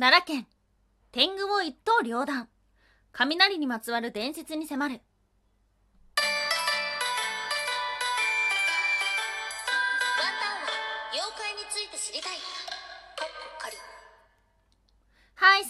[0.00, 0.46] 奈良県
[1.12, 2.48] 天狗を一刀両断。
[3.12, 5.02] 雷にまつわる伝説に迫る。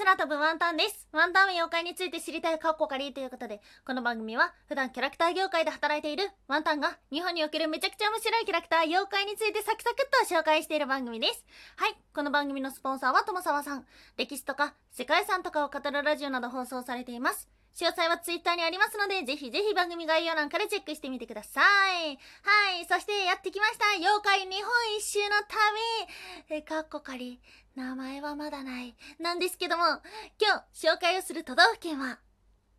[0.00, 1.08] 空飛ぶワンタンです。
[1.12, 11.44] ワンタンは妖怪について知りたいカッコカリということでこの番組は普段キャラクター業界で働いているワンタンが日本におけるめちゃくちゃ面白いキャラクター妖怪についてサクサクっと紹介している番組です。
[11.76, 13.84] はいこの番組のスポンサーは友沢さん。
[14.16, 17.50] 歴史とか世界遺産とかを語るラジオなど放送されています。
[17.74, 22.18] 詳細はツイッターにありますので、ぜひぜひ番組概要欄からチェックしてみてください。
[22.42, 22.86] はい。
[22.88, 23.86] そしてやってきました。
[23.98, 25.36] 妖怪日本一周の
[26.48, 26.56] 旅。
[26.56, 27.40] え、かっこかり。
[27.76, 28.96] 名前はまだない。
[29.18, 29.84] なんですけども、
[30.38, 32.18] 今日紹介をする都道府県は、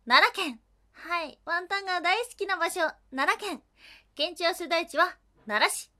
[0.06, 0.60] 奈良県。
[0.92, 1.38] はい。
[1.46, 2.80] ワンタンが大好きな場所、
[3.10, 3.62] 奈良県。
[4.14, 5.16] 県庁所在地は
[5.46, 5.90] 奈良市。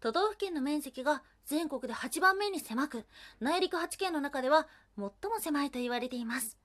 [0.00, 3.06] 都道府県の面積が全国で8番目に狭く、
[3.40, 4.66] 内陸8県の中では
[4.96, 6.58] 最も狭いと言われています。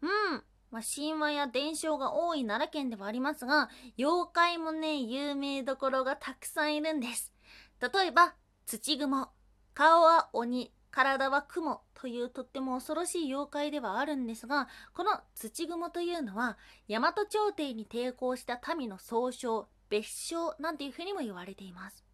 [0.00, 0.42] うん。
[0.70, 7.32] まあ、神話や伝承が多い奈良県ではありますが、妖怪もね、有名どころがたくさんいるんです。
[7.80, 8.34] 例えば、
[8.66, 9.28] 土雲。
[9.74, 16.56] 顔は鬼、体は雲というとっても恐ろしい妖怪ではあるんですが、この土雲というのは、
[16.88, 22.05] 大和朝廷に抵抗した民の総称、別称なんていうふうにも言われています。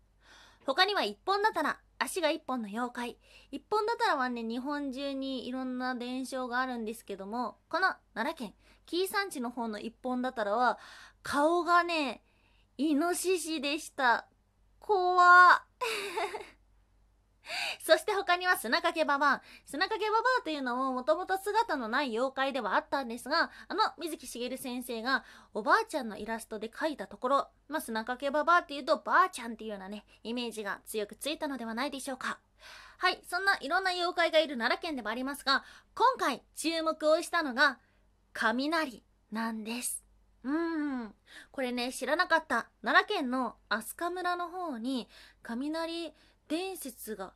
[0.64, 3.18] 他には一本だたら、足が一本の妖怪。
[3.50, 8.54] 一本だたらはね、日本中にいろんな伝承があるんですけども、この奈良県、
[8.86, 10.78] 紀伊山地の方の一本だたらは、
[11.22, 12.22] 顔がね、
[12.78, 14.26] イノシシでした。
[14.78, 15.22] 怖
[15.54, 15.62] っ。
[17.80, 19.42] そして他には砂かけババア。
[19.66, 32.38] 砂かけババアというのももともと姿のない妖怪ではあったんですが、あの水木しげる先生がおばあちゃんのイラストで描いたところ、まあ、砂かけババアっていうとばあちゃんっていうようなね、イメージが強くついたのではないでしょうか。
[32.98, 37.80] はい、そんないろんな妖怪がいる奈良県でもありますが、今回注目をしたのが、
[38.32, 40.04] 雷なんです。
[40.44, 41.14] うーん。
[41.50, 42.68] これね、知らなかった。
[42.82, 45.08] 奈良県の飛鳥村の方に、
[45.42, 46.12] 雷
[46.48, 47.34] 伝説が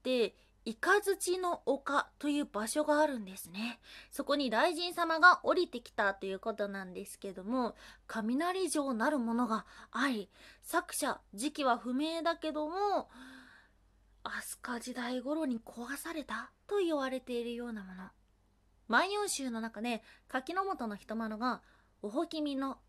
[0.00, 0.34] って、
[0.64, 3.80] イカズチの丘という場所があるんですね。
[4.10, 7.74] そこに雷神様が降りてきたということなんですけども、
[8.06, 10.30] 雷城なるものがあり、
[10.62, 13.08] 作者、時期は不明だけども、
[14.22, 18.10] 飛鳥時代頃に壊されたと言われているようなもの。
[18.88, 21.62] 万葉集の中で柿の本の人窓が
[22.02, 22.80] 「おほきみの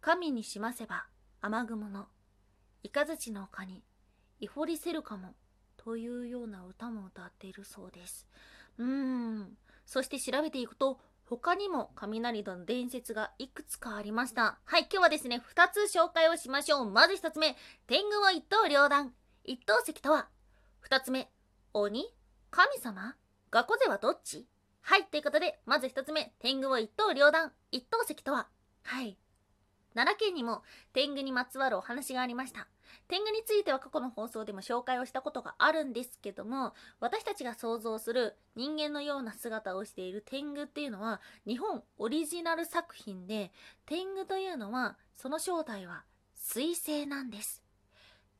[0.00, 1.06] 神にしませば
[1.42, 2.08] 雨雲の
[2.82, 3.84] 雷の丘に
[4.40, 5.34] いほりせるかも」
[5.82, 8.26] というような歌も歌っているそうです。
[8.78, 9.56] うーん。
[9.86, 14.58] そして調べていくと他にも雷の伝説がいくつかありました。
[14.64, 16.90] はい今日はですね2つ紹介をしましょう。
[16.90, 19.14] まず1つ目天狗を一刀両断。
[19.44, 20.28] 一刀石とは
[20.88, 21.30] 2つ目
[21.72, 22.04] 鬼
[22.50, 23.16] 神様
[23.50, 24.46] 画小勢はどっち？
[24.82, 28.48] はい、ということで、まず一つ目、天狗を一刀両断、一刀石とは
[28.82, 29.16] はい。
[29.94, 30.62] 奈良県にも
[30.92, 32.68] 天狗にまつわるお話がありました。
[33.08, 43.52] 天狗については過去の放送でも紹介をしたことがあるんですけども、私たちが想像する人間のような姿をしている天狗っていうのは、日本オリジナル作品で、
[43.86, 47.62] 天狗というのは、その正体は水星なんです。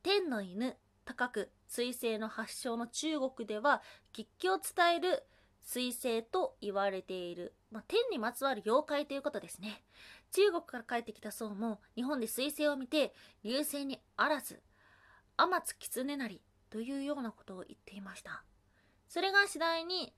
[0.03, 0.75] 天の犬、
[1.05, 3.81] 高く水星の発祥の中国では、
[4.13, 5.23] 吉気を伝える
[5.63, 9.83] 水星と言われている、まあ、天にまつわる妖怪ということですね
[10.31, 14.61] 中国から帰ってきた僧も日本で水星を見て流星にあらず
[15.37, 18.43] 天津狐なりというようなことを言っていました。
[19.07, 20.13] それが次第に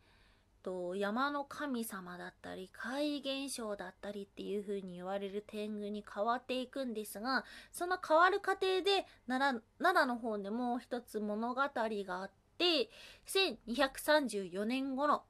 [0.63, 12.89] と山の神様だったり怪異現象だったりっていう風に言われる天狗に変わっていくんですがその変わる過程で奈良の方でもう一つ物語があって
[13.27, 15.23] 1234年頃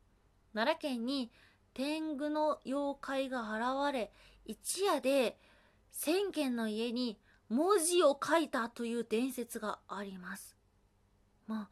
[0.54, 1.32] 奈良県に
[1.74, 4.12] 天狗の妖怪が現れ
[4.46, 5.38] 一夜で
[5.92, 10.58] 千軒の家に文字を書いたという伝説があります。
[11.48, 11.70] まあ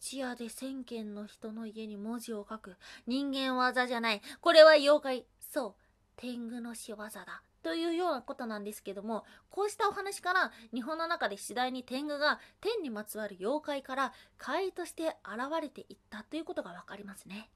[0.00, 2.76] 一夜で千軒の人の家に文字を書く
[3.06, 4.22] 人間技じゃない。
[4.40, 5.26] これは妖怪。
[5.40, 5.82] そう。
[6.16, 7.42] 天狗の仕業だ。
[7.62, 17.50] というようなことなんですけどもこうしたお話から日本の中で次第に天狗が天にまつわる妖怪から怪異として現れていったということがわかりますね。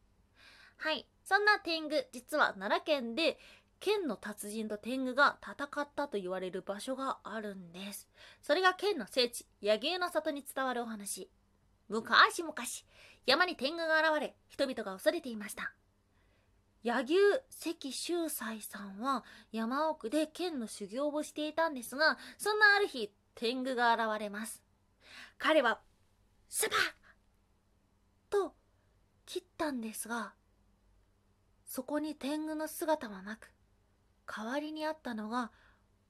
[0.76, 1.06] はい。
[1.24, 3.38] そんな天狗実は奈良県で
[3.84, 8.08] 剣の達人と天狗が戦ったと言われる場所があるんです。
[8.40, 11.28] それが剣の聖地柳生の里に伝わるお話。
[11.90, 12.54] 昔々
[13.26, 15.74] 山に天狗が現れ人々が恐れていました。
[16.82, 17.14] 柳
[17.50, 19.22] 生関秀斎さんは
[19.52, 24.62] 山奥で剣の修行をしていたんですがそんなある日天狗が現れます。
[25.36, 25.78] 彼は
[26.48, 26.78] スパッ！
[28.30, 28.54] と
[29.26, 30.32] 切ったんですが
[31.66, 33.50] そこに天狗の姿はなく、
[34.26, 35.50] 代わりにあったのが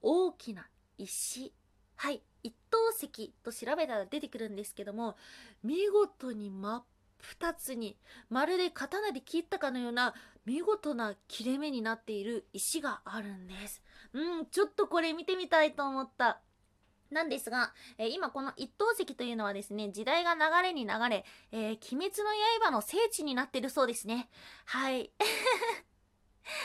[0.01, 0.67] 大きな
[0.97, 1.53] 石。
[1.97, 5.15] はい、一等石と調べたら出てくるんですけども、
[5.63, 6.83] 見事に真っ
[7.17, 7.97] 二つに、
[8.29, 10.13] まるで刀で切ったかのような
[10.45, 13.81] 見事な切れ目になっている石があるんです。
[14.13, 16.41] うん、ちょっとこれ見てみたいと思った。
[17.11, 22.29] なんですが、えー今この一等石というのはですね、時代が流れに流れ、えー鬼滅の
[22.63, 24.29] 刃の聖地になってるそうですね。
[24.65, 25.11] はい。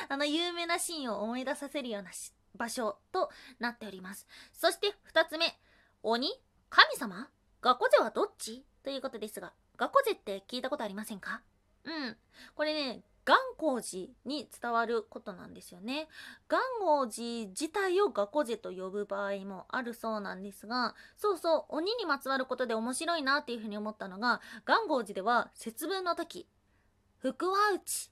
[0.08, 2.10] あの有名なシーンを思い出させるような
[2.56, 4.26] 場所となっております。
[4.52, 5.58] そして二つ目、
[6.02, 6.28] 鬼？
[6.68, 7.28] 神様？
[7.60, 8.64] 学校勢はどっち？
[8.82, 11.42] ということですが、学校勢って聞いたことありませんか？
[11.84, 12.16] うん。
[12.54, 16.08] これね、元光寺に伝わることなんですよね。
[16.48, 26.48] 元光寺自体を学校勢と呼ぶ場合もあるそうなんですが、そうそう、鬼にまつわることで面白いなっていうふうに思ったのが、元光寺では節分の時、
[27.18, 28.10] 福は内、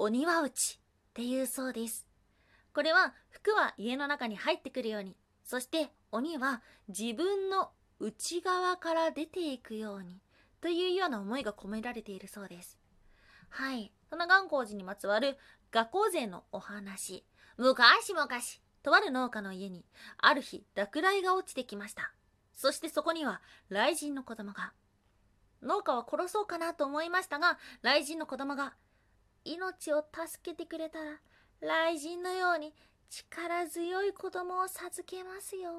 [0.00, 2.06] 鬼は内っていうそうです。
[2.72, 10.20] これは服は家の中に入ってくるように、そして鬼は自分の内側から出ていくように
[10.60, 12.78] というような思いが込められているそうです。
[13.48, 13.92] はい。
[14.08, 15.36] その元光寺にまつわる
[15.72, 17.24] 学校勢のお話。
[17.56, 18.28] 昔々、
[18.84, 19.84] とある農家の家に、
[20.18, 22.12] ある日、落雷が落ちてきました。
[22.54, 24.72] そしてそこには、雷神の子供が。
[25.60, 28.74] 農家は殺そうかなと思いましたが、雷神の子供が、
[29.44, 31.20] 命を助けてくれたら、
[31.60, 32.74] 雷神のように
[33.10, 35.72] 力強い子供を授けますよ。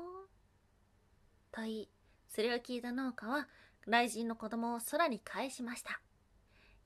[1.52, 1.90] と言い、
[2.28, 3.48] それを聞いた農家は、
[3.86, 6.02] 雷神の子供を空に返しました。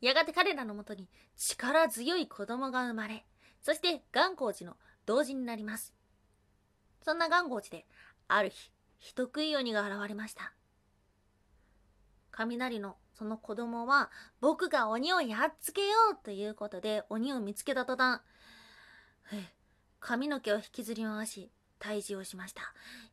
[0.02, 3.26] やがて彼らのもとに力強い子供が生まれ、
[3.62, 5.94] そして元光寺の同時になります。
[7.02, 7.86] そんな元光寺で、
[8.28, 10.54] ある日、人食い鬼が現れました。
[12.32, 14.10] 雷のその子供は、
[14.42, 18.22] 僕が鬼をやっつけようということで、鬼を見つけた途端、
[20.00, 21.50] 髪の毛を引きずり回し、
[21.80, 22.62] 退治をしました。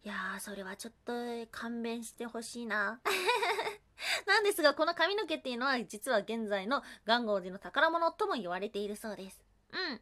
[0.05, 1.13] いやー、それはちょっと
[1.51, 3.01] 勘弁してほしいな。
[4.27, 9.43] なんですが、この髪の毛っていうのは、実は現在の元光寺の宝物とも言われているそうです。
[9.73, 10.01] うん。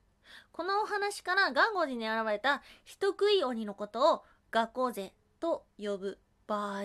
[0.52, 6.84] このお話から元光寺に現れた人食い鬼のことを学校勢と呼ぶ場合、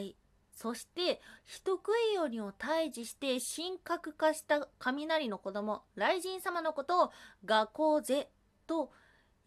[0.53, 7.11] そして人食い鬼を退治して神格化した雷の子供、雷神様のことを
[7.45, 8.29] 学校勢
[8.67, 8.91] と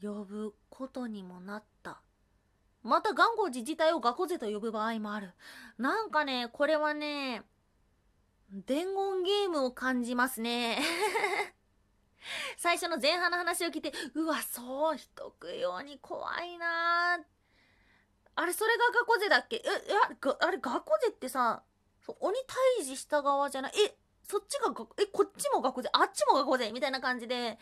[0.03, 2.01] 呼ぶことにもなった。
[2.83, 5.33] また元光寺自体を学校勢と呼ぶ場合もある。
[5.79, 7.43] なんかね、これはね、
[8.51, 10.79] 伝言ゲームを感じますね。
[12.57, 17.36] 最初の前半の話を聞いて、うわ、そう、人食いように怖いなー
[18.37, 19.57] あれ、それが学校勢だっけ？
[19.57, 21.63] え、え、あれがあれ、学校勢ってさ、
[22.21, 22.37] 鬼
[22.81, 23.73] 退治した側じゃない？
[23.81, 27.59] え、そっちが、え、こっちも学校勢、あっちも学校勢みたいな感じで、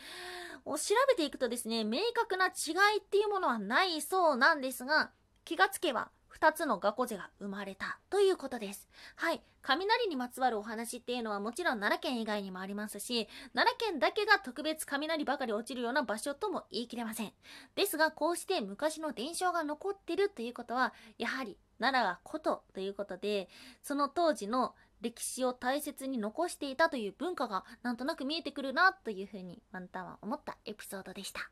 [0.65, 5.11] を調べていくとですね、明確な違いっていうものはないそうなんですが、
[5.45, 8.87] 気がつけば2つの学校勢が生まれたということです。
[9.15, 9.41] はい。
[9.61, 17.33] 雷にまつわるお話っていうのはもちろん奈良県以外にもありますし、奈良県だけが特別雷ばかり落ちるような場所とも言い切れません。
[17.75, 23.49] ですが、こうして昔の伝承が残ってるということは、やはり奈良が古都ということで、
[23.81, 31.49] その当時の歴史を大切に残していたという文化がなんとなく見えてくるなというふうにワンタンは思ったエピソードでした。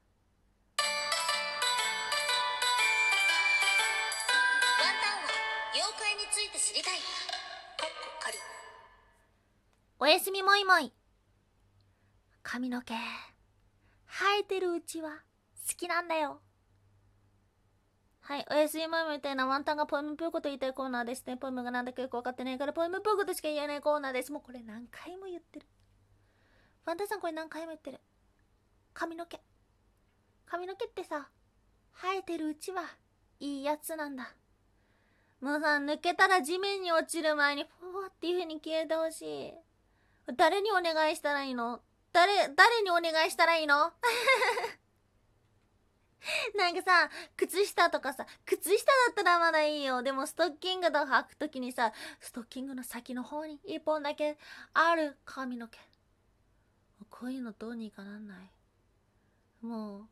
[10.03, 10.91] おやすみもいもい。
[12.41, 12.93] 髪の毛、
[14.05, 15.11] 生えてるうちは
[15.65, 16.41] 好きなんだよ。
[18.19, 21.37] はい、おやすみもいもいみたいなワンタンがポエムっぽいこと言いたいコーナーですね。
[21.37, 24.33] ポエムがなんだかよくわかってないからポエムっぽいことしか言えないコーナーです。
[24.33, 25.67] もうこれ何回も言ってる。
[26.83, 28.01] ワンタンさんこれ何回も言ってる。
[28.93, 29.39] 髪の毛。
[30.45, 31.29] 髪の毛ってさ、
[31.93, 32.83] 生えてるうちは
[33.39, 34.35] いいやつなんだ。
[35.39, 39.62] もうさ、抜けたら地面に落ちる前に、ふわっていう風に消えてほしい。
[40.35, 41.81] 誰にお願いしたらいいの？
[42.11, 43.75] 誰、誰にお願いしたらいいの？
[46.55, 50.03] なんかさ、靴下とかさ、靴下だったらまだいいよ。
[50.03, 54.37] でもストッキングとか履くときにさ、ストッキングの先の方に一本だけ
[54.73, 55.77] ある髪の毛。
[57.09, 59.65] こういうのどうにかなんない？
[59.65, 60.05] もう、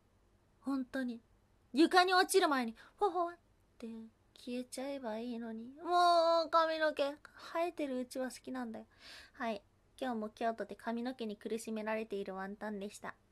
[0.60, 1.20] 本当に。
[1.72, 3.34] 床に落ちる前に、ほほっ
[3.78, 3.86] て
[4.36, 5.72] 消えちゃえばいいのに。
[5.82, 7.14] もう、髪の毛、
[7.54, 8.86] 生えてるうちは好きなんだよ。
[9.32, 9.62] はい。
[10.00, 13.14] 今日も京都で髪の毛に苦しめられているワンタンでした。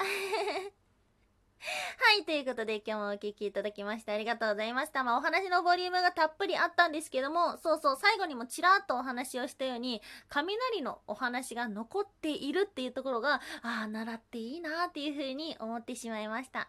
[1.99, 5.05] はい、ということで今日もお聞きいただきましてありがとうございました。
[5.05, 16.61] まあお話のボリュームがたっぷりあったんですけども、そうそう、最後にもちらっとお話をしたように、雷のお話が残っているっていうところが、ああ、習っていいなっていうふうに思ってしまいました。
[16.61, 16.67] は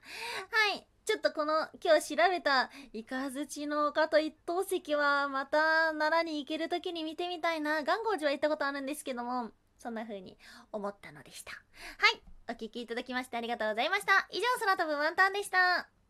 [0.76, 0.86] い。
[1.06, 7.82] ちょっとこの今日調べたイカズチの丘と一等石はまた奈良に行ける時に見てみたいな。
[7.82, 10.38] 元号寺は行ったことあるんですけども、そんな風に
[10.72, 11.52] 思ったのでした。
[11.52, 11.58] は
[12.10, 12.22] い。
[12.50, 14.28] お聞きいただきましてありがとうございました。
[14.32, 16.01] 以上、空飛ぶワンタンでした。